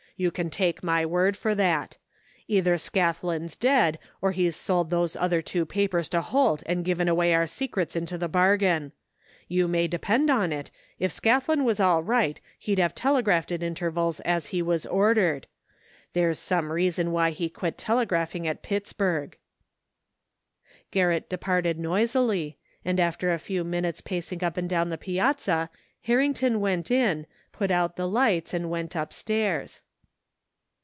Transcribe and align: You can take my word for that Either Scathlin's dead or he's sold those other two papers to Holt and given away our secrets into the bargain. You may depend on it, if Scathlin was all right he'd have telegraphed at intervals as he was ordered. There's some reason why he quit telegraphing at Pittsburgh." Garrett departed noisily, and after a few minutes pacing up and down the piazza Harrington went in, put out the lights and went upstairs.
You 0.17 0.29
can 0.29 0.51
take 0.51 0.83
my 0.83 1.03
word 1.03 1.35
for 1.35 1.55
that 1.55 1.97
Either 2.47 2.75
Scathlin's 2.77 3.55
dead 3.55 3.97
or 4.21 4.33
he's 4.33 4.55
sold 4.55 4.91
those 4.91 5.15
other 5.15 5.41
two 5.41 5.65
papers 5.65 6.07
to 6.09 6.21
Holt 6.21 6.61
and 6.67 6.85
given 6.85 7.07
away 7.07 7.33
our 7.33 7.47
secrets 7.47 7.95
into 7.95 8.19
the 8.19 8.27
bargain. 8.27 8.91
You 9.47 9.67
may 9.67 9.87
depend 9.87 10.29
on 10.29 10.53
it, 10.53 10.69
if 10.99 11.11
Scathlin 11.11 11.63
was 11.63 11.79
all 11.79 12.03
right 12.03 12.39
he'd 12.59 12.77
have 12.77 12.93
telegraphed 12.93 13.51
at 13.51 13.63
intervals 13.63 14.19
as 14.19 14.47
he 14.53 14.61
was 14.61 14.85
ordered. 14.85 15.47
There's 16.13 16.37
some 16.37 16.71
reason 16.71 17.11
why 17.11 17.31
he 17.31 17.49
quit 17.49 17.75
telegraphing 17.75 18.47
at 18.47 18.61
Pittsburgh." 18.61 19.35
Garrett 20.91 21.29
departed 21.31 21.79
noisily, 21.79 22.59
and 22.85 22.99
after 22.99 23.33
a 23.33 23.39
few 23.39 23.63
minutes 23.63 24.01
pacing 24.01 24.43
up 24.43 24.55
and 24.55 24.69
down 24.69 24.89
the 24.89 24.99
piazza 24.99 25.71
Harrington 26.03 26.59
went 26.59 26.91
in, 26.91 27.25
put 27.51 27.71
out 27.71 27.95
the 27.95 28.07
lights 28.07 28.53
and 28.53 28.69
went 28.69 28.95
upstairs. 28.95 29.81